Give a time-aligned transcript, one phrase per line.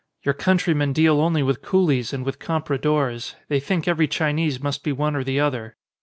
[0.23, 4.91] "Your countrymen deal only with coolies and with compradores; they think every Chinese must be
[4.91, 5.77] one or the other."